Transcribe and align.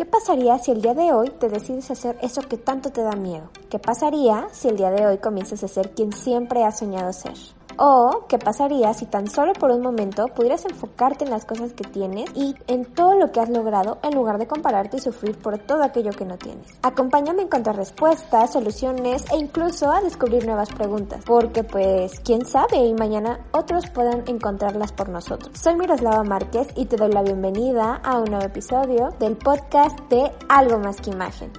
¿Qué 0.00 0.06
pasaría 0.06 0.58
si 0.58 0.70
el 0.70 0.80
día 0.80 0.94
de 0.94 1.12
hoy 1.12 1.28
te 1.28 1.50
decides 1.50 1.90
hacer 1.90 2.16
eso 2.22 2.40
que 2.40 2.56
tanto 2.56 2.90
te 2.90 3.02
da 3.02 3.12
miedo? 3.16 3.50
¿Qué 3.68 3.78
pasaría 3.78 4.48
si 4.50 4.68
el 4.68 4.78
día 4.78 4.90
de 4.90 5.06
hoy 5.06 5.18
comienzas 5.18 5.62
a 5.62 5.68
ser 5.68 5.90
quien 5.90 6.10
siempre 6.14 6.64
has 6.64 6.78
soñado 6.78 7.12
ser? 7.12 7.34
O, 7.82 8.26
¿qué 8.28 8.36
pasaría 8.36 8.92
si 8.92 9.06
tan 9.06 9.26
solo 9.26 9.54
por 9.54 9.70
un 9.70 9.80
momento 9.80 10.26
pudieras 10.26 10.66
enfocarte 10.66 11.24
en 11.24 11.30
las 11.30 11.46
cosas 11.46 11.72
que 11.72 11.82
tienes 11.82 12.28
y 12.34 12.54
en 12.66 12.84
todo 12.84 13.14
lo 13.14 13.32
que 13.32 13.40
has 13.40 13.48
logrado 13.48 13.96
en 14.02 14.14
lugar 14.14 14.36
de 14.36 14.46
compararte 14.46 14.98
y 14.98 15.00
sufrir 15.00 15.38
por 15.38 15.56
todo 15.56 15.82
aquello 15.82 16.10
que 16.10 16.26
no 16.26 16.36
tienes? 16.36 16.78
Acompáñame 16.82 17.40
a 17.40 17.44
encontrar 17.46 17.76
respuestas, 17.76 18.52
soluciones 18.52 19.24
e 19.32 19.38
incluso 19.38 19.90
a 19.90 20.02
descubrir 20.02 20.44
nuevas 20.44 20.68
preguntas, 20.68 21.24
porque 21.24 21.64
pues 21.64 22.20
quién 22.20 22.44
sabe 22.44 22.84
y 22.84 22.92
mañana 22.92 23.46
otros 23.52 23.88
puedan 23.88 24.24
encontrarlas 24.26 24.92
por 24.92 25.08
nosotros. 25.08 25.58
Soy 25.58 25.74
Miroslava 25.76 26.22
Márquez 26.22 26.68
y 26.76 26.84
te 26.84 26.96
doy 26.96 27.10
la 27.10 27.22
bienvenida 27.22 27.94
a 28.04 28.18
un 28.18 28.26
nuevo 28.26 28.44
episodio 28.44 29.08
del 29.18 29.38
podcast 29.38 29.98
de 30.10 30.30
Algo 30.50 30.78
más 30.80 31.00
que 31.00 31.12
imagen. 31.12 31.50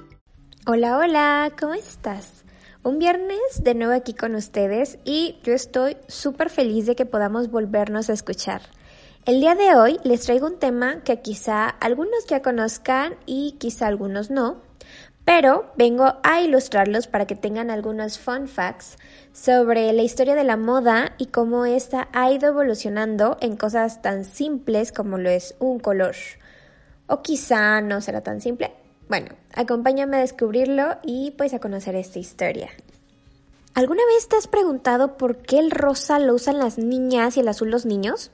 Hola, 0.68 1.00
hola, 1.00 1.52
¿cómo 1.60 1.74
estás? 1.74 2.44
Un 2.84 2.98
viernes 2.98 3.38
de 3.64 3.76
nuevo 3.76 3.94
aquí 3.94 4.16
con 4.16 4.34
ustedes 4.34 4.98
y 5.06 5.38
yo 5.44 5.54
estoy 5.54 5.98
súper 6.08 6.50
feliz 6.50 6.88
de 6.88 6.96
que 6.96 7.06
podamos 7.06 7.52
volvernos 7.52 8.10
a 8.10 8.14
escuchar. 8.14 8.64
El 9.24 9.40
día 9.40 9.54
de 9.54 9.76
hoy 9.76 10.00
les 10.04 10.22
traigo 10.22 10.48
un 10.48 10.58
tema 10.58 11.04
que 11.04 11.22
quizá 11.22 11.70
algunos 11.70 12.26
ya 12.26 12.42
conozcan 12.42 13.18
y 13.28 13.52
quizá 13.60 13.86
algunos 13.86 14.32
no, 14.32 14.64
pero 15.26 15.72
vengo 15.78 16.16
a 16.24 16.42
ilustrarlos 16.42 17.06
para 17.06 17.28
que 17.28 17.36
tengan 17.36 17.70
algunos 17.70 18.18
fun 18.18 18.48
facts 18.48 18.98
sobre 19.32 19.94
la 19.94 20.02
historia 20.02 20.34
de 20.34 20.44
la 20.44 20.58
moda 20.58 21.14
y 21.20 21.28
cómo 21.28 21.68
esta 21.68 22.08
ha 22.14 22.32
ido 22.32 22.50
evolucionando 22.50 23.38
en 23.42 23.58
cosas 23.58 24.02
tan 24.02 24.26
simples 24.26 24.92
como 24.92 25.20
lo 25.20 25.30
es 25.30 25.54
un 25.60 25.78
color. 25.78 26.16
O 27.06 27.22
quizá 27.22 27.80
no 27.82 28.02
será 28.02 28.22
tan 28.22 28.42
simple, 28.42 28.74
bueno, 29.12 29.28
acompáñame 29.54 30.16
a 30.16 30.22
descubrirlo 30.22 30.96
y 31.04 31.32
pues 31.32 31.54
a 31.54 31.60
conocer 31.60 31.96
esta 31.96 32.18
historia. 32.18 32.70
¿Alguna 33.74 34.04
vez 34.06 34.30
te 34.30 34.38
has 34.38 34.48
preguntado 34.48 35.18
por 35.18 35.36
qué 35.36 35.60
el 35.60 35.70
rosa 35.70 36.18
lo 36.18 36.34
usan 36.34 36.60
las 36.60 36.78
niñas 36.78 37.36
y 37.36 37.42
el 37.42 37.50
azul 37.50 37.70
los 37.70 37.86
niños? 37.86 38.32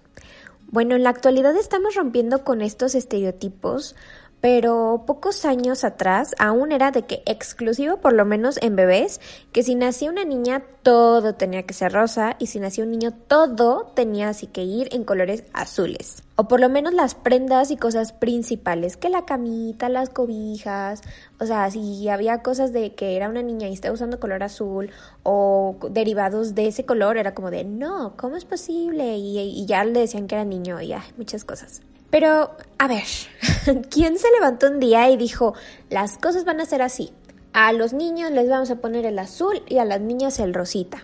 Bueno, 0.67 0.95
en 0.95 1.02
la 1.02 1.09
actualidad 1.09 1.55
estamos 1.55 1.95
rompiendo 1.95 2.43
con 2.43 2.61
estos 2.61 2.93
estereotipos 2.93 3.95
pero 4.41 5.03
pocos 5.07 5.45
años 5.45 5.83
atrás 5.83 6.35
aún 6.38 6.71
era 6.71 6.91
de 6.91 7.03
que 7.03 7.23
exclusivo, 7.25 7.97
por 7.97 8.13
lo 8.13 8.25
menos 8.25 8.59
en 8.61 8.75
bebés, 8.75 9.19
que 9.52 9.63
si 9.63 9.75
nacía 9.75 10.11
una 10.11 10.25
niña 10.25 10.63
todo 10.83 11.35
tenía 11.35 11.63
que 11.63 11.73
ser 11.73 11.91
rosa 11.91 12.35
y 12.39 12.47
si 12.47 12.59
nacía 12.59 12.83
un 12.83 12.91
niño 12.91 13.11
todo 13.11 13.91
tenía 13.95 14.30
así 14.30 14.47
que 14.47 14.63
ir 14.63 14.89
en 14.91 15.03
colores 15.03 15.43
azules. 15.53 16.23
O 16.35 16.47
por 16.47 16.59
lo 16.59 16.69
menos 16.69 16.93
las 16.93 17.15
prendas 17.15 17.71
y 17.71 17.77
cosas 17.77 18.13
principales, 18.13 18.95
que 18.95 19.09
la 19.09 19.25
camita, 19.25 19.89
las 19.89 20.09
cobijas, 20.09 21.02
o 21.39 21.45
sea, 21.47 21.69
si 21.71 22.08
había 22.09 22.43
cosas 22.43 22.71
de 22.73 22.93
que 22.93 23.15
era 23.15 23.30
una 23.30 23.41
niña 23.41 23.67
y 23.67 23.73
estaba 23.73 23.95
usando 23.95 24.19
color 24.19 24.43
azul 24.43 24.91
o 25.23 25.77
derivados 25.89 26.53
de 26.53 26.67
ese 26.67 26.85
color, 26.85 27.17
era 27.17 27.33
como 27.33 27.49
de, 27.49 27.63
no, 27.63 28.13
¿cómo 28.17 28.35
es 28.35 28.45
posible? 28.45 29.17
Y, 29.17 29.65
ya 29.65 29.83
le 29.83 29.99
decían 30.02 30.27
que 30.27 30.35
era 30.35 30.45
niño 30.45 30.80
y 30.80 30.89
ya, 30.89 31.03
muchas 31.17 31.43
cosas. 31.43 31.81
Pero, 32.09 32.55
a 32.77 32.88
ver, 32.88 33.03
¿quién 33.89 34.17
se 34.17 34.31
levantó 34.31 34.67
un 34.67 34.80
día 34.80 35.09
y 35.09 35.17
dijo, 35.17 35.53
las 35.89 36.17
cosas 36.17 36.45
van 36.45 36.61
a 36.61 36.66
ser 36.66 36.81
así? 36.81 37.11
A 37.53 37.73
los 37.73 37.94
niños 37.94 38.31
les 38.31 38.49
vamos 38.49 38.72
a 38.72 38.77
poner 38.77 39.05
el 39.05 39.19
azul 39.19 39.64
y 39.67 39.80
a 39.80 39.86
las 39.86 39.99
niñas 39.99 40.39
el 40.39 40.53
rosita. 40.53 41.03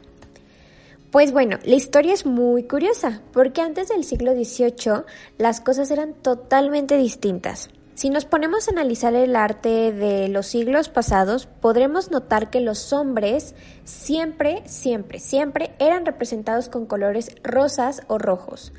Pues 1.12 1.32
bueno, 1.32 1.60
la 1.64 1.76
historia 1.76 2.14
es 2.14 2.26
muy 2.26 2.64
curiosa, 2.64 3.22
porque 3.34 3.62
antes 3.62 3.90
del 3.90 4.04
siglo 4.04 4.34
XVIII 4.34 5.04
las 5.38 5.62
cosas 5.62 5.92
eran 5.92 6.14
totalmente 6.14 6.98
distintas. 6.98 7.70
Si 7.96 8.10
nos 8.10 8.26
ponemos 8.26 8.68
a 8.68 8.72
analizar 8.72 9.14
el 9.14 9.36
arte 9.36 9.92
de 9.92 10.28
los 10.28 10.48
siglos 10.48 10.90
pasados, 10.90 11.46
podremos 11.46 12.10
notar 12.10 12.50
que 12.50 12.60
los 12.60 12.92
hombres 12.94 13.54
siempre, 13.84 14.64
siempre, 14.66 15.20
siempre 15.20 15.76
eran 15.78 16.04
representados 16.04 16.70
con 16.70 16.88
colores 16.88 17.36
rosas 17.44 18.02
o 18.08 18.18
rojos. 18.18 18.74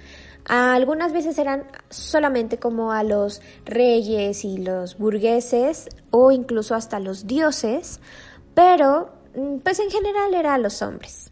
Algunas 0.47 1.12
veces 1.12 1.38
eran 1.38 1.65
solamente 1.88 2.59
como 2.59 2.93
a 2.93 3.03
los 3.03 3.41
reyes 3.65 4.44
y 4.44 4.59
los 4.59 4.99
burgueses 4.99 5.88
o 6.10 6.32
incluso 6.32 6.75
hasta 6.75 7.00
los 7.00 7.27
dioses, 7.27 8.00
pero 8.54 9.10
mm, 9.34 9.59
pues 9.59 9.81
en 9.81 9.91
general 9.91 10.34
era 10.34 10.54
a 10.54 10.59
los 10.59 10.83
hombres. 10.83 11.31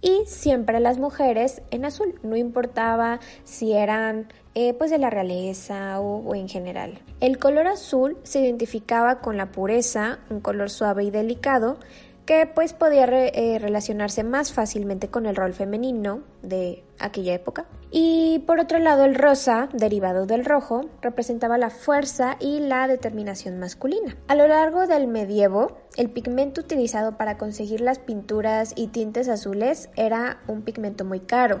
Y 0.00 0.24
siempre 0.26 0.78
las 0.78 0.98
mujeres 0.98 1.62
en 1.70 1.84
azul, 1.84 2.20
no 2.22 2.36
importaba 2.36 3.18
si 3.44 3.72
eran 3.72 4.28
eh, 4.54 4.72
pues 4.74 4.90
de 4.90 4.98
la 4.98 5.10
realeza 5.10 6.00
o, 6.00 6.34
en 6.34 6.48
general. 6.48 7.00
El 7.20 7.38
color 7.38 7.66
azul 7.66 8.16
se 8.22 8.40
identificaba 8.40 9.20
con 9.20 9.36
la 9.36 9.52
pureza, 9.52 10.18
un 10.30 10.40
color 10.40 10.70
suave 10.70 11.04
y 11.04 11.10
delicado, 11.10 11.78
que 12.26 12.46
pues 12.46 12.72
podía 12.72 13.04
eh, 13.04 13.58
relacionarse 13.60 14.24
más 14.24 14.52
fácilmente 14.52 15.08
con 15.08 15.26
el 15.26 15.36
rol 15.36 15.54
femenino 15.54 16.22
de 16.42 16.84
aquella 16.98 17.32
época. 17.32 17.66
Y 17.90 18.40
por 18.40 18.58
otro 18.58 18.80
lado, 18.80 19.04
el 19.04 19.14
rosa, 19.14 19.68
derivado 19.72 20.26
del 20.26 20.44
rojo, 20.44 20.82
representaba 21.00 21.56
la 21.56 21.70
fuerza 21.70 22.36
y 22.40 22.58
la 22.58 22.88
determinación 22.88 23.58
masculina. 23.60 24.16
A 24.26 24.34
lo 24.34 24.48
largo 24.48 24.88
del 24.88 25.06
medievo, 25.06 25.78
el 25.96 26.10
pigmento 26.10 26.60
utilizado 26.60 27.16
para 27.16 27.38
conseguir 27.38 27.80
las 27.80 28.00
pinturas 28.00 28.72
y 28.74 28.88
tintes 28.88 29.28
azules 29.28 29.88
era 29.94 30.40
un 30.48 30.62
pigmento 30.62 31.04
muy 31.04 31.20
caro 31.20 31.60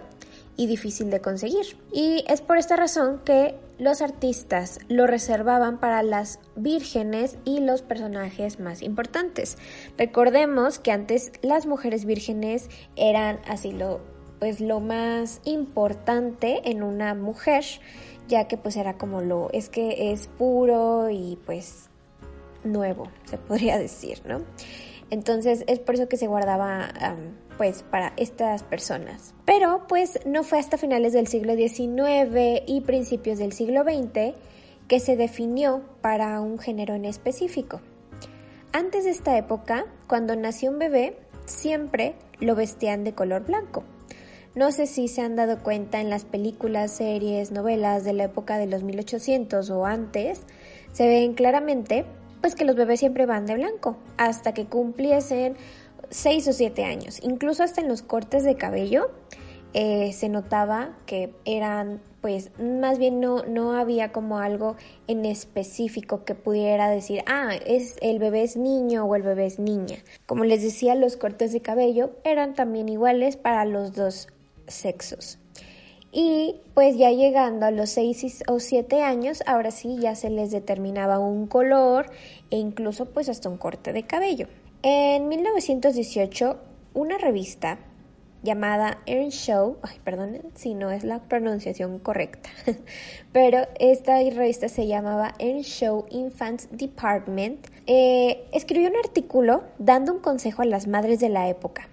y 0.56 0.66
difícil 0.66 1.10
de 1.10 1.20
conseguir. 1.20 1.76
Y 1.92 2.24
es 2.28 2.40
por 2.40 2.58
esta 2.58 2.76
razón 2.76 3.20
que 3.24 3.54
los 3.78 4.00
artistas 4.00 4.78
lo 4.88 5.06
reservaban 5.06 5.78
para 5.78 6.02
las 6.02 6.38
vírgenes 6.56 7.36
y 7.44 7.60
los 7.60 7.82
personajes 7.82 8.58
más 8.58 8.82
importantes. 8.82 9.58
Recordemos 9.98 10.78
que 10.78 10.92
antes 10.92 11.32
las 11.42 11.66
mujeres 11.66 12.04
vírgenes 12.04 12.70
eran 12.96 13.40
así 13.46 13.72
lo 13.72 14.00
pues 14.38 14.60
lo 14.60 14.80
más 14.80 15.40
importante 15.44 16.70
en 16.70 16.82
una 16.82 17.14
mujer, 17.14 17.64
ya 18.28 18.48
que 18.48 18.58
pues 18.58 18.76
era 18.76 18.98
como 18.98 19.22
lo 19.22 19.48
es 19.52 19.70
que 19.70 20.12
es 20.12 20.28
puro 20.28 21.08
y 21.10 21.38
pues 21.46 21.88
nuevo, 22.64 23.08
se 23.24 23.38
podría 23.38 23.78
decir, 23.78 24.20
¿no? 24.26 24.42
Entonces 25.10 25.64
es 25.66 25.78
por 25.78 25.94
eso 25.94 26.08
que 26.08 26.16
se 26.16 26.26
guardaba 26.26 26.88
pues 27.56 27.82
para 27.82 28.12
estas 28.16 28.62
personas. 28.62 29.34
Pero 29.44 29.86
pues 29.88 30.20
no 30.26 30.42
fue 30.42 30.58
hasta 30.58 30.78
finales 30.78 31.12
del 31.12 31.26
siglo 31.26 31.54
XIX 31.54 32.62
y 32.66 32.82
principios 32.82 33.38
del 33.38 33.52
siglo 33.52 33.82
XX 33.82 34.34
que 34.88 35.00
se 35.00 35.16
definió 35.16 35.82
para 36.00 36.40
un 36.40 36.58
género 36.58 36.94
en 36.94 37.04
específico. 37.04 37.80
Antes 38.72 39.04
de 39.04 39.10
esta 39.10 39.36
época, 39.38 39.86
cuando 40.06 40.36
nació 40.36 40.70
un 40.70 40.78
bebé, 40.78 41.16
siempre 41.46 42.14
lo 42.40 42.54
vestían 42.54 43.04
de 43.04 43.14
color 43.14 43.44
blanco. 43.46 43.84
No 44.54 44.72
sé 44.72 44.86
si 44.86 45.08
se 45.08 45.22
han 45.22 45.36
dado 45.36 45.62
cuenta 45.62 46.00
en 46.00 46.08
las 46.08 46.24
películas, 46.24 46.90
series, 46.90 47.52
novelas 47.52 48.04
de 48.04 48.12
la 48.12 48.24
época 48.24 48.58
de 48.58 48.66
los 48.66 48.82
1800 48.82 49.68
o 49.70 49.84
antes, 49.84 50.42
se 50.92 51.06
ven 51.06 51.34
claramente 51.34 52.06
pues 52.46 52.54
que 52.54 52.64
los 52.64 52.76
bebés 52.76 53.00
siempre 53.00 53.26
van 53.26 53.44
de 53.44 53.56
blanco 53.56 53.96
hasta 54.18 54.54
que 54.54 54.66
cumpliesen 54.66 55.56
6 56.10 56.46
o 56.46 56.52
7 56.52 56.84
años. 56.84 57.18
Incluso 57.24 57.64
hasta 57.64 57.80
en 57.80 57.88
los 57.88 58.02
cortes 58.02 58.44
de 58.44 58.54
cabello 58.54 59.10
eh, 59.74 60.12
se 60.12 60.28
notaba 60.28 60.96
que 61.06 61.34
eran, 61.44 62.00
pues, 62.20 62.52
más 62.60 63.00
bien 63.00 63.18
no, 63.18 63.42
no 63.42 63.72
había 63.72 64.12
como 64.12 64.38
algo 64.38 64.76
en 65.08 65.24
específico 65.24 66.24
que 66.24 66.36
pudiera 66.36 66.88
decir, 66.88 67.24
ah, 67.26 67.50
es 67.66 67.96
el 68.00 68.20
bebé 68.20 68.44
es 68.44 68.56
niño 68.56 69.06
o 69.06 69.16
el 69.16 69.22
bebé 69.22 69.46
es 69.46 69.58
niña. 69.58 69.96
Como 70.26 70.44
les 70.44 70.62
decía, 70.62 70.94
los 70.94 71.16
cortes 71.16 71.52
de 71.52 71.62
cabello 71.62 72.12
eran 72.22 72.54
también 72.54 72.88
iguales 72.88 73.36
para 73.36 73.64
los 73.64 73.92
dos 73.92 74.28
sexos. 74.68 75.40
Y 76.18 76.62
pues 76.72 76.96
ya 76.96 77.10
llegando 77.10 77.66
a 77.66 77.70
los 77.70 77.90
6 77.90 78.44
o 78.48 78.58
7 78.58 79.02
años, 79.02 79.42
ahora 79.44 79.70
sí 79.70 79.98
ya 80.00 80.14
se 80.14 80.30
les 80.30 80.50
determinaba 80.50 81.18
un 81.18 81.46
color 81.46 82.06
e 82.48 82.56
incluso 82.56 83.04
pues 83.04 83.28
hasta 83.28 83.50
un 83.50 83.58
corte 83.58 83.92
de 83.92 84.04
cabello. 84.04 84.48
En 84.82 85.28
1918, 85.28 86.56
una 86.94 87.18
revista 87.18 87.80
llamada 88.42 89.02
Earn 89.04 89.28
Show, 89.28 89.76
ay, 89.82 89.98
perdón 90.04 90.40
si 90.54 90.72
no 90.72 90.90
es 90.90 91.04
la 91.04 91.18
pronunciación 91.18 91.98
correcta, 91.98 92.48
pero 93.32 93.68
esta 93.78 94.16
revista 94.16 94.70
se 94.70 94.86
llamaba 94.86 95.34
Earn 95.38 95.64
Show 95.64 96.06
Infants 96.08 96.68
Department, 96.70 97.66
eh, 97.86 98.48
escribió 98.54 98.88
un 98.88 98.96
artículo 98.96 99.64
dando 99.78 100.14
un 100.14 100.20
consejo 100.20 100.62
a 100.62 100.64
las 100.64 100.86
madres 100.86 101.20
de 101.20 101.28
la 101.28 101.50
época. 101.50 101.90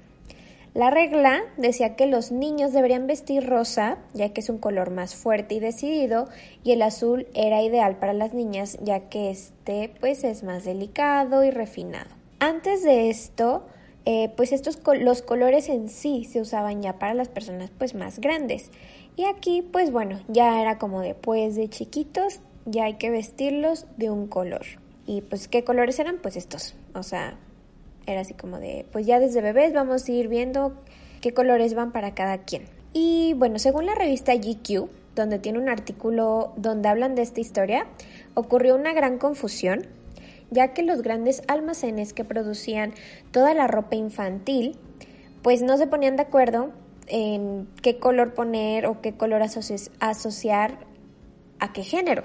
La 0.74 0.90
regla 0.90 1.44
decía 1.58 1.96
que 1.96 2.08
los 2.08 2.32
niños 2.32 2.74
deberían 2.74 3.06
vestir 3.06 3.48
rosa, 3.48 4.00
ya 4.14 4.30
que 4.30 4.42
es 4.42 4.50
un 4.50 4.58
color 4.58 4.90
más 4.90 5.16
fuerte 5.16 5.56
y 5.56 5.60
decidido, 5.60 6.28
y 6.64 6.72
el 6.72 6.82
azul 6.82 7.28
era 7.36 7.62
ideal 7.62 7.98
para 7.98 8.14
las 8.14 8.34
niñas, 8.34 8.78
ya 8.82 9.02
que 9.10 9.30
este 9.30 9.92
pues 10.00 10.24
es 10.24 10.44
más 10.44 10.64
delicado 10.66 11.44
y 11.44 11.52
refinado. 11.52 12.10
Antes 12.40 12.84
de 12.84 13.10
esto, 13.12 13.68
eh, 14.06 14.32
pues 14.36 14.52
estos 14.52 14.80
los 15.00 15.22
colores 15.22 15.70
en 15.70 15.90
sí 15.90 16.26
se 16.26 16.42
usaban 16.42 16.82
ya 16.82 16.98
para 16.98 17.14
las 17.14 17.28
personas 17.28 17.70
pues 17.78 17.94
más 17.94 18.20
grandes. 18.20 18.72
Y 19.16 19.26
aquí 19.26 19.62
pues 19.62 19.92
bueno, 19.92 20.22
ya 20.28 20.60
era 20.60 20.80
como 20.80 21.02
después 21.02 21.56
de 21.56 21.70
chiquitos 21.70 22.40
ya 22.66 22.86
hay 22.86 22.96
que 22.96 23.10
vestirlos 23.10 23.86
de 23.98 24.10
un 24.10 24.28
color. 24.28 24.66
Y 25.06 25.22
pues, 25.22 25.48
¿qué 25.48 25.64
colores 25.64 26.00
eran? 26.00 26.18
Pues 26.22 26.36
estos. 26.36 26.76
O 26.94 27.04
sea, 27.04 27.38
era 28.06 28.22
así 28.22 28.34
como 28.34 28.60
de, 28.60 28.86
pues 28.92 29.06
ya 29.06 29.20
desde 29.20 29.42
bebés 29.42 29.74
vamos 29.74 30.08
a 30.08 30.12
ir 30.12 30.28
viendo 30.28 30.74
qué 31.22 31.34
colores 31.34 31.74
van 31.74 31.92
para 31.92 32.14
cada 32.14 32.40
quien. 32.40 32.66
Y 32.94 33.34
bueno, 33.36 33.60
según 33.60 33.86
la 33.86 33.96
revista 33.96 34.36
GQ, 34.36 34.90
donde 35.16 35.40
tiene 35.40 35.60
un 35.60 35.70
artículo 35.70 36.54
donde 36.58 36.90
hablan 36.90 37.16
de 37.16 37.22
esta 37.22 37.40
historia, 37.40 37.88
ocurrió 38.34 38.76
una 38.76 38.94
gran 38.94 39.18
confusión, 39.18 39.86
ya 40.52 40.74
que 40.74 40.84
los 40.84 41.02
grandes 41.02 41.42
almacenes 41.48 42.14
que 42.14 42.24
producían 42.24 42.94
toda 43.32 43.54
la 43.54 43.68
ropa 43.68 43.96
infantil, 43.96 44.78
pues 45.42 45.62
no 45.62 45.78
se 45.78 45.88
ponían 45.88 46.16
de 46.16 46.24
acuerdo 46.24 46.72
en 47.08 47.68
qué 47.82 48.00
color 48.00 48.34
poner 48.34 48.86
o 48.86 49.02
qué 49.02 49.14
color 49.14 49.42
asociar 49.42 50.78
a 51.60 51.74
qué 51.74 51.84
género. 51.84 52.24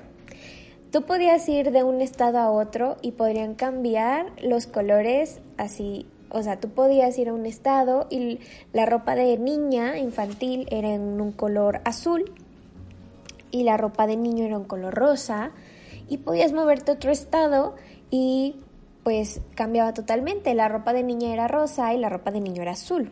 Tú 0.91 1.03
podías 1.03 1.47
ir 1.51 1.71
de 1.71 1.83
un 1.83 2.01
estado 2.01 2.39
a 2.39 2.51
otro 2.51 2.97
y 3.03 3.13
podrían 3.13 3.55
cambiar 3.55 4.33
los 4.43 4.67
colores 4.67 5.41
así. 5.59 6.07
O 6.31 6.43
sea, 6.43 6.61
tú 6.61 6.71
podías 6.71 7.19
ir 7.19 7.29
a 7.29 7.35
un 7.35 7.45
estado 7.45 8.07
y 8.09 8.41
la 8.73 8.87
ropa 8.87 9.15
de 9.15 9.37
niña 9.37 9.99
infantil 9.99 10.67
era 10.71 10.89
en 10.89 11.21
un 11.21 11.33
color 11.33 11.83
azul 11.85 12.33
y 13.51 13.65
la 13.65 13.77
ropa 13.77 14.07
de 14.07 14.17
niño 14.17 14.47
era 14.47 14.57
un 14.57 14.65
color 14.65 14.95
rosa 14.95 15.51
y 16.09 16.19
podías 16.19 16.55
moverte 16.55 16.91
a 16.91 16.95
otro 16.95 17.11
estado 17.11 17.75
y 18.11 18.57
pues 19.05 19.43
cambiaba 19.55 19.93
totalmente. 19.93 20.55
La 20.55 20.69
ropa 20.69 20.95
de 20.95 21.03
niña 21.03 21.35
era 21.35 21.49
rosa 21.49 21.93
y 21.93 21.99
la 21.99 22.09
ropa 22.09 22.31
de 22.31 22.41
niño 22.41 22.63
era 22.63 22.73
azul. 22.73 23.11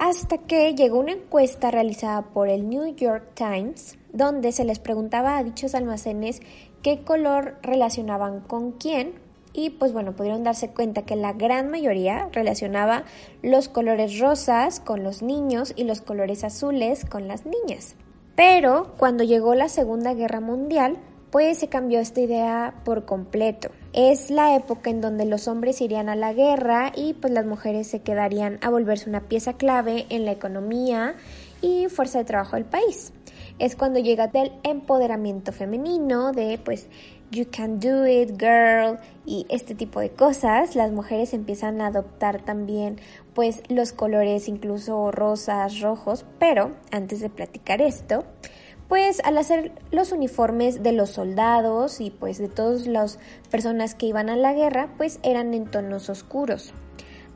Hasta 0.00 0.38
que 0.38 0.74
llegó 0.74 0.98
una 0.98 1.12
encuesta 1.12 1.70
realizada 1.70 2.22
por 2.22 2.48
el 2.48 2.70
New 2.70 2.94
York 2.94 3.32
Times 3.34 3.98
donde 4.14 4.50
se 4.50 4.64
les 4.64 4.78
preguntaba 4.78 5.36
a 5.36 5.44
dichos 5.44 5.74
almacenes 5.74 6.40
qué 6.82 7.04
color 7.04 7.58
relacionaban 7.60 8.40
con 8.40 8.72
quién 8.72 9.12
y 9.52 9.68
pues 9.68 9.92
bueno, 9.92 10.16
pudieron 10.16 10.42
darse 10.42 10.70
cuenta 10.70 11.02
que 11.02 11.16
la 11.16 11.34
gran 11.34 11.70
mayoría 11.70 12.30
relacionaba 12.32 13.04
los 13.42 13.68
colores 13.68 14.18
rosas 14.18 14.80
con 14.80 15.04
los 15.04 15.20
niños 15.20 15.74
y 15.76 15.84
los 15.84 16.00
colores 16.00 16.44
azules 16.44 17.04
con 17.04 17.28
las 17.28 17.44
niñas. 17.44 17.94
Pero 18.34 18.94
cuando 18.96 19.22
llegó 19.22 19.54
la 19.54 19.68
Segunda 19.68 20.14
Guerra 20.14 20.40
Mundial, 20.40 20.96
pues 21.30 21.58
se 21.58 21.68
cambió 21.68 22.00
esta 22.00 22.20
idea 22.20 22.74
por 22.84 23.04
completo. 23.04 23.70
Es 23.92 24.30
la 24.30 24.56
época 24.56 24.90
en 24.90 25.00
donde 25.00 25.24
los 25.24 25.48
hombres 25.48 25.80
irían 25.80 26.08
a 26.08 26.16
la 26.16 26.32
guerra 26.32 26.92
y 26.94 27.14
pues 27.14 27.32
las 27.32 27.46
mujeres 27.46 27.86
se 27.86 28.00
quedarían 28.00 28.58
a 28.62 28.70
volverse 28.70 29.08
una 29.08 29.28
pieza 29.28 29.54
clave 29.54 30.06
en 30.08 30.24
la 30.24 30.32
economía 30.32 31.14
y 31.62 31.86
fuerza 31.88 32.18
de 32.18 32.24
trabajo 32.24 32.56
del 32.56 32.64
país 32.64 33.12
es 33.60 33.76
cuando 33.76 34.00
llega 34.00 34.26
del 34.26 34.52
empoderamiento 34.62 35.52
femenino, 35.52 36.32
de 36.32 36.58
pues 36.64 36.88
you 37.30 37.44
can 37.54 37.78
do 37.78 38.06
it, 38.06 38.30
girl, 38.40 38.98
y 39.26 39.46
este 39.50 39.74
tipo 39.74 40.00
de 40.00 40.10
cosas. 40.10 40.74
Las 40.74 40.90
mujeres 40.90 41.34
empiezan 41.34 41.80
a 41.82 41.88
adoptar 41.88 42.42
también 42.42 42.98
pues 43.34 43.62
los 43.68 43.92
colores 43.92 44.48
incluso 44.48 45.12
rosas, 45.12 45.80
rojos, 45.80 46.24
pero 46.38 46.72
antes 46.90 47.20
de 47.20 47.28
platicar 47.28 47.82
esto, 47.82 48.24
pues 48.90 49.20
al 49.22 49.38
hacer 49.38 49.72
los 49.92 50.10
uniformes 50.10 50.82
de 50.82 50.90
los 50.90 51.10
soldados 51.10 52.00
y 52.00 52.10
pues 52.10 52.38
de 52.38 52.48
todas 52.48 52.88
las 52.88 53.20
personas 53.48 53.94
que 53.94 54.06
iban 54.06 54.28
a 54.28 54.36
la 54.36 54.52
guerra, 54.52 54.92
pues 54.98 55.20
eran 55.22 55.54
en 55.54 55.70
tonos 55.70 56.10
oscuros 56.10 56.74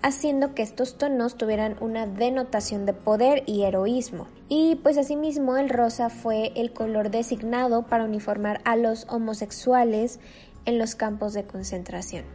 haciendo 0.03 0.55
que 0.55 0.63
estos 0.63 0.99
tonos 0.99 1.37
tuvieran 1.37 1.77
una 1.81 2.07
denotación 2.07 2.85
de 2.85 2.93
poder 2.93 3.43
y 3.47 3.63
heroísmo. 3.63 4.27
Y 4.51 4.75
pues 4.83 4.99
asimismo 4.99 5.57
el 5.57 5.71
rosa 5.71 6.11
fue 6.11 6.53
el 6.57 6.75
color 6.75 7.11
designado 7.11 7.87
para 7.87 8.05
uniformar 8.05 8.61
a 8.67 8.77
los 8.77 9.07
homosexuales 9.09 10.21
en 10.67 10.79
los 10.79 10.95
campos 10.95 11.33
de 11.33 11.45
concentración. 11.45 12.27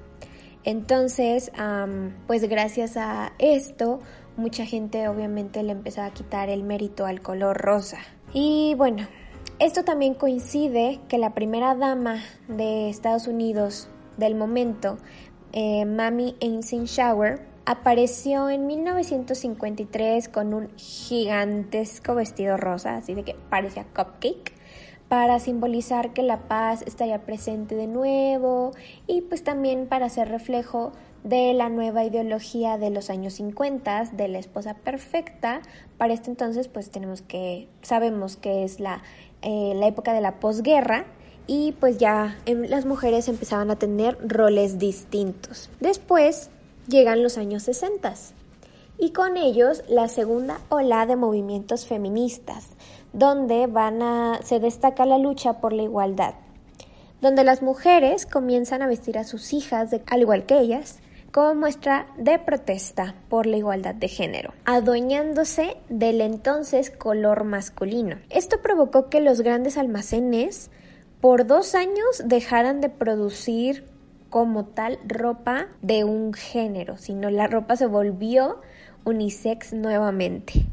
Entonces, 0.64 1.52
pues 2.26 2.50
gracias 2.50 2.98
a 2.98 3.34
esto, 3.38 4.00
mucha 4.36 4.66
gente 4.66 5.08
obviamente 5.08 5.62
le 5.62 5.74
empezó 5.74 6.02
a 6.02 6.10
quitar 6.10 6.50
el 6.50 6.64
mérito 6.64 7.06
al 7.06 7.22
color 7.22 7.56
rosa. 7.56 8.00
Y 8.34 8.76
bueno, 8.76 9.08
esto 9.58 9.84
también 9.84 10.14
coincide 10.14 11.00
que 11.08 11.18
la 11.18 11.34
primera 11.34 11.74
dama 11.76 12.24
de 12.48 12.90
Estados 12.90 13.28
Unidos 13.28 13.90
del 14.18 14.36
momento, 14.36 14.98
eh, 15.52 15.86
Mami 15.86 16.36
Eisenhower, 16.40 17.42
apareció 17.66 18.50
en 18.50 18.68
1953 18.68 20.30
con 20.30 20.54
un 20.54 20.70
gigantesco 20.78 22.16
vestido 22.16 22.58
rosa, 22.58 22.98
así 22.98 23.16
de 23.16 23.24
que 23.24 23.36
parecía 23.50 23.84
cupcake, 23.84 24.54
para 25.08 25.40
simbolizar 25.40 26.14
que 26.14 26.22
la 26.22 26.48
paz 26.48 26.84
estaría 26.84 27.24
presente 27.24 27.76
de 27.76 27.88
nuevo 27.88 28.72
y 29.08 29.22
pues 29.22 29.44
también 29.44 29.88
para 29.88 30.06
hacer 30.06 30.30
reflejo 30.30 30.92
de 31.24 31.54
la 31.54 31.70
nueva 31.70 32.04
ideología 32.04 32.78
de 32.78 32.90
los 32.90 33.10
años 33.10 33.34
50 33.34 34.12
de 34.14 34.28
la 34.28 34.40
esposa 34.40 34.74
perfecta. 34.74 35.62
Para 35.98 36.14
este 36.14 36.30
entonces 36.30 36.68
pues 36.68 36.90
tenemos 36.90 37.22
que, 37.22 37.68
sabemos 37.82 38.38
que 38.38 38.64
es 38.64 38.80
la, 38.80 39.04
eh, 39.42 39.74
la 39.76 39.88
época 39.88 40.14
de 40.14 40.22
la 40.22 40.40
posguerra 40.40 41.06
y 41.48 41.72
pues 41.74 41.98
ya 41.98 42.38
em, 42.46 42.62
las 42.64 42.86
mujeres 42.86 43.28
empezaban 43.28 43.72
a 43.72 43.76
tener 43.76 44.18
roles 44.22 44.78
distintos. 44.78 45.70
Después 45.80 46.52
llegan 46.88 47.24
los 47.24 47.38
años 47.38 47.64
60 47.64 48.14
y 49.00 49.12
con 49.12 49.38
ellos 49.38 49.84
la 49.88 50.10
segunda 50.10 50.60
ola 50.70 51.06
de 51.06 51.16
movimientos 51.16 51.86
feministas, 51.86 52.68
donde 53.14 53.66
van 53.66 54.02
a, 54.02 54.40
se 54.44 54.60
destaca 54.60 55.06
la 55.06 55.18
lucha 55.18 55.54
por 55.62 55.74
la 55.74 55.84
igualdad, 55.84 56.36
donde 57.22 57.44
las 57.44 57.62
mujeres 57.62 58.26
comienzan 58.26 58.82
a 58.82 58.88
vestir 58.88 59.18
a 59.18 59.24
sus 59.24 59.54
hijas 59.54 59.90
de, 59.90 60.04
al 60.08 60.22
igual 60.22 60.46
que 60.46 60.60
ellas, 60.60 61.00
como 61.32 61.56
muestra 61.56 62.08
de 62.18 62.40
protesta 62.40 63.16
por 63.30 63.46
la 63.46 63.58
igualdad 63.58 63.96
de 63.96 64.08
género, 64.08 64.54
adueñándose 64.66 65.78
del 65.90 66.22
entonces 66.22 66.90
color 66.90 67.44
masculino. 67.44 68.18
Esto 68.30 68.62
provocó 68.62 69.10
que 69.10 69.22
los 69.22 69.42
grandes 69.42 69.78
almacenes 69.78 70.72
por 71.22 71.46
dos 71.46 71.76
años 71.76 72.24
dejaran 72.26 72.82
de 72.82 72.90
producir 72.90 73.86
como 74.30 74.66
tal 74.66 75.00
ropa 75.06 75.68
de 75.82 76.04
un 76.04 76.34
género, 76.34 76.98
sino 76.98 77.30
la 77.30 77.48
ropa 77.48 77.76
se 77.76 77.86
volvió 77.86 78.62
unisex 79.06 79.74
nuevamente. 79.74 80.66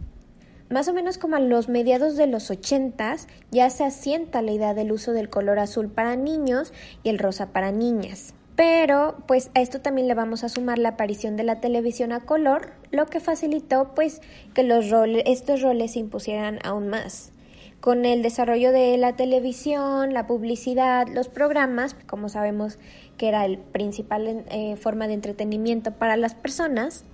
Más 0.68 0.88
o 0.88 0.92
menos 0.92 1.16
como 1.16 1.36
a 1.36 1.40
los 1.40 1.68
mediados 1.68 2.16
de 2.16 2.26
los 2.26 2.50
ochentas 2.50 3.28
ya 3.50 3.70
se 3.70 3.84
asienta 3.84 4.42
la 4.42 4.52
idea 4.52 4.74
del 4.74 4.90
uso 4.90 5.12
del 5.12 5.30
color 5.30 5.58
azul 5.58 5.88
para 5.88 6.16
niños 6.16 6.72
y 7.02 7.10
el 7.10 7.18
rosa 7.18 7.52
para 7.52 7.70
niñas. 7.70 8.34
Pero 8.56 9.16
pues 9.26 9.50
a 9.54 9.60
esto 9.60 9.82
también 9.82 10.08
le 10.08 10.14
vamos 10.14 10.42
a 10.42 10.48
sumar 10.48 10.78
la 10.78 10.90
aparición 10.90 11.36
de 11.36 11.44
la 11.44 11.60
televisión 11.60 12.12
a 12.12 12.20
color, 12.20 12.72
lo 12.90 13.06
que 13.06 13.20
facilitó 13.20 13.94
pues 13.94 14.22
que 14.54 14.62
los 14.62 14.86
estos 15.26 15.60
roles 15.60 15.92
se 15.92 15.98
impusieran 15.98 16.58
aún 16.64 16.88
más. 16.88 17.32
Con 17.80 18.06
el 18.06 18.22
desarrollo 18.22 18.72
de 18.72 18.96
la 18.96 19.14
televisión, 19.14 20.14
la 20.14 20.26
publicidad, 20.26 21.06
los 21.08 21.28
programas, 21.28 21.94
como 22.06 22.30
sabemos 22.30 22.78
que 23.18 23.28
era 23.28 23.44
el 23.44 23.58
principal 23.58 24.44
eh, 24.48 24.76
forma 24.76 25.06
de 25.06 25.14
entretenimiento 25.14 25.92
para 25.92 26.16
las 26.16 26.34
personas, 26.34 27.04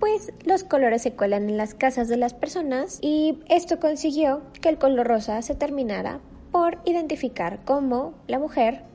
pues 0.00 0.32
los 0.44 0.64
colores 0.64 1.02
se 1.02 1.12
cuelan 1.12 1.48
en 1.48 1.56
las 1.56 1.74
casas 1.74 2.08
de 2.08 2.16
las 2.16 2.34
personas 2.34 2.98
y 3.00 3.38
esto 3.48 3.78
consiguió 3.78 4.42
que 4.60 4.68
el 4.68 4.78
color 4.78 5.06
rosa 5.06 5.40
se 5.42 5.54
terminara 5.54 6.18
por 6.50 6.78
identificar 6.84 7.60
como 7.64 8.14
la 8.26 8.40
mujer 8.40 8.89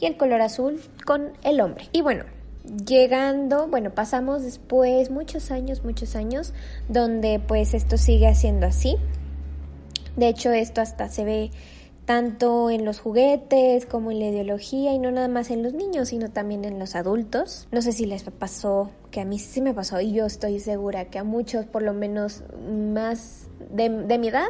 y 0.00 0.06
el 0.06 0.16
color 0.16 0.40
azul 0.40 0.80
con 1.04 1.32
el 1.42 1.60
hombre. 1.60 1.88
Y 1.92 2.02
bueno, 2.02 2.24
llegando, 2.86 3.68
bueno, 3.68 3.90
pasamos 3.90 4.42
después 4.42 5.10
muchos 5.10 5.50
años, 5.50 5.84
muchos 5.84 6.16
años, 6.16 6.52
donde 6.88 7.40
pues 7.40 7.74
esto 7.74 7.96
sigue 7.96 8.34
siendo 8.34 8.66
así. 8.66 8.96
De 10.16 10.28
hecho, 10.28 10.52
esto 10.52 10.80
hasta 10.80 11.08
se 11.08 11.24
ve 11.24 11.50
tanto 12.04 12.68
en 12.70 12.84
los 12.84 13.00
juguetes 13.00 13.86
como 13.86 14.10
en 14.10 14.18
la 14.18 14.26
ideología 14.26 14.92
y 14.92 14.98
no 14.98 15.10
nada 15.10 15.28
más 15.28 15.50
en 15.50 15.62
los 15.62 15.72
niños, 15.72 16.10
sino 16.10 16.30
también 16.30 16.64
en 16.64 16.78
los 16.78 16.94
adultos. 16.94 17.66
No 17.72 17.82
sé 17.82 17.92
si 17.92 18.06
les 18.06 18.22
pasó, 18.24 18.90
que 19.10 19.20
a 19.20 19.24
mí 19.24 19.38
sí 19.38 19.60
me 19.60 19.74
pasó 19.74 20.00
y 20.00 20.12
yo 20.12 20.26
estoy 20.26 20.60
segura 20.60 21.06
que 21.06 21.18
a 21.18 21.24
muchos, 21.24 21.66
por 21.66 21.82
lo 21.82 21.94
menos 21.94 22.42
más 22.58 23.48
de, 23.70 23.88
de 23.88 24.18
mi 24.18 24.28
edad, 24.28 24.48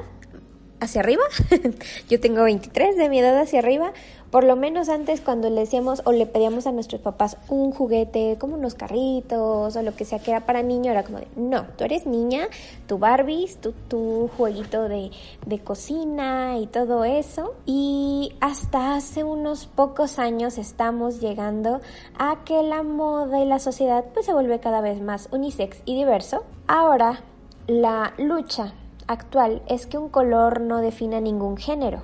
hacia 0.80 1.00
arriba, 1.00 1.22
yo 2.08 2.20
tengo 2.20 2.42
23 2.42 2.96
de 2.96 3.08
mi 3.08 3.20
edad 3.20 3.38
hacia 3.38 3.60
arriba, 3.60 3.92
por 4.34 4.42
lo 4.42 4.56
menos 4.56 4.88
antes 4.88 5.20
cuando 5.20 5.48
le 5.48 5.60
decíamos 5.60 6.02
o 6.04 6.10
le 6.10 6.26
pedíamos 6.26 6.66
a 6.66 6.72
nuestros 6.72 7.00
papás 7.00 7.36
un 7.48 7.70
juguete, 7.70 8.36
como 8.36 8.56
unos 8.56 8.74
carritos 8.74 9.76
o 9.76 9.82
lo 9.82 9.94
que 9.94 10.04
sea 10.04 10.18
que 10.18 10.32
era 10.32 10.40
para 10.40 10.60
niño, 10.64 10.90
era 10.90 11.04
como 11.04 11.18
de, 11.18 11.28
no, 11.36 11.66
tú 11.78 11.84
eres 11.84 12.04
niña, 12.04 12.48
tu 12.88 12.98
Barbies, 12.98 13.58
tu, 13.58 13.70
tu 13.70 14.28
jueguito 14.36 14.88
de, 14.88 15.12
de 15.46 15.58
cocina 15.60 16.58
y 16.58 16.66
todo 16.66 17.04
eso. 17.04 17.54
Y 17.64 18.32
hasta 18.40 18.96
hace 18.96 19.22
unos 19.22 19.66
pocos 19.66 20.18
años 20.18 20.58
estamos 20.58 21.20
llegando 21.20 21.80
a 22.18 22.42
que 22.44 22.60
la 22.64 22.82
moda 22.82 23.40
y 23.40 23.46
la 23.46 23.60
sociedad 23.60 24.04
pues 24.14 24.26
se 24.26 24.32
vuelve 24.32 24.58
cada 24.58 24.80
vez 24.80 25.00
más 25.00 25.28
unisex 25.30 25.80
y 25.84 25.94
diverso. 25.94 26.42
Ahora, 26.66 27.20
la 27.68 28.14
lucha 28.18 28.74
actual 29.06 29.62
es 29.68 29.86
que 29.86 29.96
un 29.96 30.08
color 30.08 30.60
no 30.60 30.80
define 30.80 31.20
ningún 31.20 31.56
género 31.56 32.02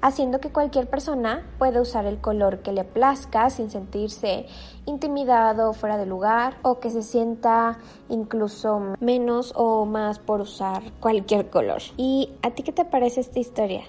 haciendo 0.00 0.40
que 0.40 0.50
cualquier 0.50 0.88
persona 0.88 1.46
pueda 1.58 1.80
usar 1.80 2.06
el 2.06 2.18
color 2.18 2.60
que 2.60 2.72
le 2.72 2.84
plazca 2.84 3.50
sin 3.50 3.70
sentirse 3.70 4.46
intimidado, 4.86 5.72
fuera 5.72 5.96
de 5.96 6.06
lugar 6.06 6.56
o 6.62 6.80
que 6.80 6.90
se 6.90 7.02
sienta 7.02 7.78
incluso 8.08 8.94
menos 9.00 9.52
o 9.56 9.84
más 9.84 10.18
por 10.18 10.40
usar 10.40 10.82
cualquier 11.00 11.50
color. 11.50 11.82
¿Y 11.96 12.30
a 12.42 12.50
ti 12.52 12.62
qué 12.62 12.72
te 12.72 12.84
parece 12.84 13.20
esta 13.20 13.38
historia? 13.38 13.82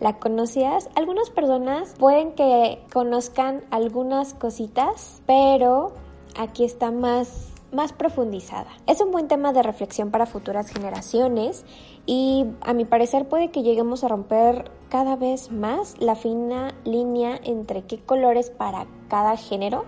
¿La 0.00 0.18
conocías? 0.18 0.88
Algunas 0.94 1.28
personas 1.28 1.94
pueden 1.98 2.32
que 2.32 2.82
conozcan 2.92 3.62
algunas 3.70 4.32
cositas, 4.32 5.20
pero 5.26 5.92
aquí 6.38 6.64
está 6.64 6.90
más 6.90 7.49
más 7.72 7.92
profundizada. 7.92 8.70
Es 8.86 9.00
un 9.00 9.10
buen 9.10 9.28
tema 9.28 9.52
de 9.52 9.62
reflexión 9.62 10.10
para 10.10 10.26
futuras 10.26 10.68
generaciones 10.68 11.64
y 12.06 12.46
a 12.62 12.72
mi 12.72 12.84
parecer 12.84 13.28
puede 13.28 13.50
que 13.50 13.62
lleguemos 13.62 14.04
a 14.04 14.08
romper 14.08 14.70
cada 14.88 15.16
vez 15.16 15.50
más 15.52 15.96
la 16.00 16.16
fina 16.16 16.74
línea 16.84 17.38
entre 17.44 17.82
qué 17.82 18.00
colores 18.00 18.50
para 18.50 18.86
cada 19.08 19.36
género 19.36 19.84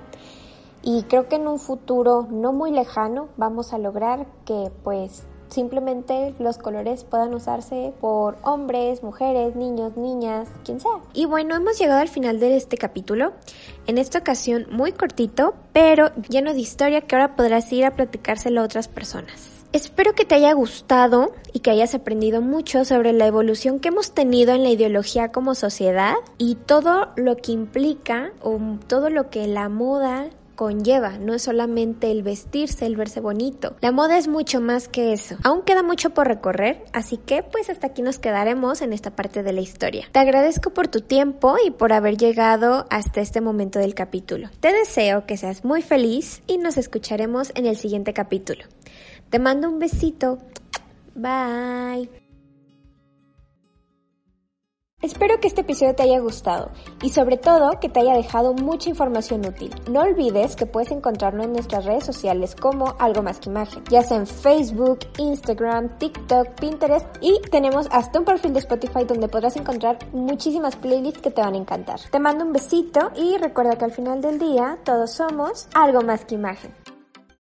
y 0.82 1.04
creo 1.04 1.28
que 1.28 1.36
en 1.36 1.46
un 1.46 1.58
futuro 1.58 2.26
no 2.30 2.52
muy 2.52 2.70
lejano 2.70 3.28
vamos 3.36 3.72
a 3.72 3.78
lograr 3.78 4.26
que 4.44 4.70
pues 4.82 5.26
simplemente 5.52 6.34
los 6.38 6.58
colores 6.58 7.04
puedan 7.04 7.34
usarse 7.34 7.92
por 8.00 8.36
hombres, 8.42 9.02
mujeres, 9.02 9.54
niños, 9.54 9.96
niñas, 9.96 10.48
quien 10.64 10.80
sea. 10.80 11.00
Y 11.12 11.26
bueno, 11.26 11.54
hemos 11.54 11.78
llegado 11.78 12.00
al 12.00 12.08
final 12.08 12.40
de 12.40 12.56
este 12.56 12.76
capítulo. 12.76 13.32
En 13.86 13.98
esta 13.98 14.18
ocasión 14.18 14.66
muy 14.70 14.92
cortito, 14.92 15.54
pero 15.72 16.14
lleno 16.28 16.52
de 16.52 16.60
historia 16.60 17.02
que 17.02 17.14
ahora 17.14 17.36
podrás 17.36 17.72
ir 17.72 17.84
a 17.84 17.92
platicárselo 17.92 18.60
a 18.60 18.64
otras 18.64 18.88
personas. 18.88 19.52
Espero 19.72 20.14
que 20.14 20.26
te 20.26 20.34
haya 20.34 20.52
gustado 20.52 21.32
y 21.54 21.60
que 21.60 21.70
hayas 21.70 21.94
aprendido 21.94 22.42
mucho 22.42 22.84
sobre 22.84 23.14
la 23.14 23.26
evolución 23.26 23.80
que 23.80 23.88
hemos 23.88 24.12
tenido 24.12 24.52
en 24.52 24.64
la 24.64 24.68
ideología 24.68 25.32
como 25.32 25.54
sociedad 25.54 26.14
y 26.36 26.56
todo 26.56 27.08
lo 27.16 27.36
que 27.36 27.52
implica 27.52 28.32
o 28.42 28.58
todo 28.86 29.08
lo 29.08 29.30
que 29.30 29.46
la 29.46 29.70
moda 29.70 30.28
conlleva, 30.54 31.18
no 31.18 31.34
es 31.34 31.42
solamente 31.42 32.10
el 32.10 32.22
vestirse, 32.22 32.86
el 32.86 32.96
verse 32.96 33.20
bonito. 33.20 33.76
La 33.80 33.92
moda 33.92 34.18
es 34.18 34.28
mucho 34.28 34.60
más 34.60 34.88
que 34.88 35.12
eso. 35.12 35.36
Aún 35.42 35.62
queda 35.62 35.82
mucho 35.82 36.10
por 36.10 36.28
recorrer, 36.28 36.84
así 36.92 37.16
que 37.16 37.42
pues 37.42 37.70
hasta 37.70 37.88
aquí 37.88 38.02
nos 38.02 38.18
quedaremos 38.18 38.82
en 38.82 38.92
esta 38.92 39.10
parte 39.10 39.42
de 39.42 39.52
la 39.52 39.60
historia. 39.60 40.08
Te 40.12 40.18
agradezco 40.18 40.70
por 40.70 40.88
tu 40.88 41.00
tiempo 41.00 41.56
y 41.64 41.70
por 41.70 41.92
haber 41.92 42.16
llegado 42.16 42.86
hasta 42.90 43.20
este 43.20 43.40
momento 43.40 43.78
del 43.78 43.94
capítulo. 43.94 44.48
Te 44.60 44.72
deseo 44.72 45.26
que 45.26 45.36
seas 45.36 45.64
muy 45.64 45.82
feliz 45.82 46.42
y 46.46 46.58
nos 46.58 46.76
escucharemos 46.76 47.52
en 47.54 47.66
el 47.66 47.76
siguiente 47.76 48.12
capítulo. 48.12 48.64
Te 49.30 49.38
mando 49.38 49.68
un 49.68 49.78
besito. 49.78 50.38
Bye. 51.14 52.21
Espero 55.02 55.40
que 55.40 55.48
este 55.48 55.62
episodio 55.62 55.96
te 55.96 56.04
haya 56.04 56.20
gustado 56.20 56.70
y 57.02 57.10
sobre 57.10 57.36
todo 57.36 57.80
que 57.80 57.88
te 57.88 57.98
haya 57.98 58.14
dejado 58.14 58.54
mucha 58.54 58.88
información 58.88 59.44
útil. 59.44 59.74
No 59.90 60.02
olvides 60.02 60.54
que 60.54 60.64
puedes 60.64 60.92
encontrarnos 60.92 61.46
en 61.46 61.54
nuestras 61.54 61.84
redes 61.84 62.04
sociales 62.04 62.54
como 62.54 62.94
Algo 63.00 63.20
Más 63.20 63.40
que 63.40 63.50
Imagen, 63.50 63.82
ya 63.90 64.02
sea 64.04 64.18
en 64.18 64.28
Facebook, 64.28 65.00
Instagram, 65.18 65.98
TikTok, 65.98 66.50
Pinterest 66.60 67.06
y 67.20 67.40
tenemos 67.50 67.88
hasta 67.90 68.20
un 68.20 68.24
perfil 68.24 68.52
de 68.52 68.60
Spotify 68.60 69.02
donde 69.04 69.26
podrás 69.26 69.56
encontrar 69.56 69.98
muchísimas 70.12 70.76
playlists 70.76 71.20
que 71.20 71.32
te 71.32 71.42
van 71.42 71.54
a 71.54 71.58
encantar. 71.58 71.98
Te 72.08 72.20
mando 72.20 72.44
un 72.44 72.52
besito 72.52 73.10
y 73.16 73.36
recuerda 73.38 73.76
que 73.76 73.86
al 73.86 73.92
final 73.92 74.20
del 74.20 74.38
día 74.38 74.78
todos 74.84 75.10
somos 75.10 75.66
algo 75.74 76.02
más 76.02 76.24
que 76.24 76.36
imagen. 76.36 76.81